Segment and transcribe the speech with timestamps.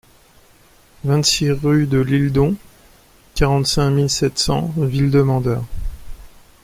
[1.03, 2.55] vingt-six rue de Lisledon,
[3.35, 5.63] quarante-cinq mille sept cents Villemandeur